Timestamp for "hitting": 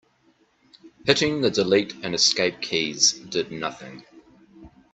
1.05-1.41